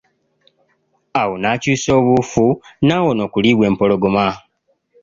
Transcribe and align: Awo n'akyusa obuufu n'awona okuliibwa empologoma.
Awo 1.21 1.33
n'akyusa 1.37 1.89
obuufu 1.99 2.45
n'awona 2.85 3.21
okuliibwa 3.27 3.65
empologoma. 3.71 4.27